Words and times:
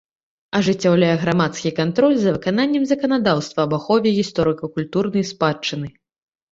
Ажыццяўляе 0.59 1.11
грамадскі 1.25 1.73
кантроль 1.81 2.17
за 2.23 2.33
выкананнем 2.39 2.83
заканадаўства 2.93 3.59
аб 3.71 3.79
ахове 3.81 4.19
гісторыка-культурнай 4.19 5.23
спадчыны. 5.37 5.87